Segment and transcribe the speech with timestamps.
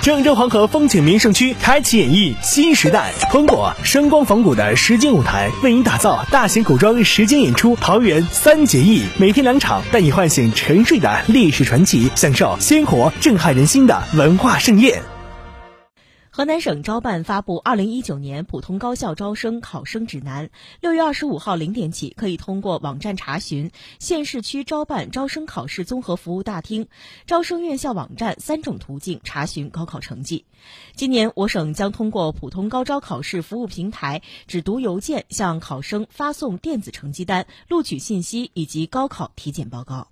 [0.00, 15.17] 郑州黄河风景名胜区开启演绎新时代，通过声光仿古的实景舞台，为您打造大型古装实景演出《桃园三结义》，每天两场，带你唤醒沉睡的历史传奇，享受鲜活震撼人心的文化盛宴。
[16.38, 20.50] 河南省招办发布二零一九年普通高校招生考生指南，
[20.80, 26.86] 六月二十五号零点起，可以通过网站查询县市区招办招生考试综合服务大厅、
[27.26, 30.44] 招生院校网站三种途径查询高考成绩。
[30.94, 40.06] 今年，我省将通过普通高招考试服务平台只读邮件向考生发送电子成绩单、录取信息以及高考体检报告。